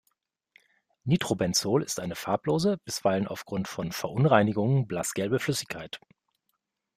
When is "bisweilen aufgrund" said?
2.85-3.67